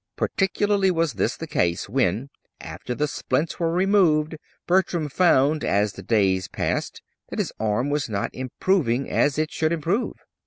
[0.15, 4.35] Particularly was this the case when, after the splints were removed,
[4.65, 9.71] Bertram found, as the days passed, that his arm was not improving as it should
[9.71, 10.15] improve.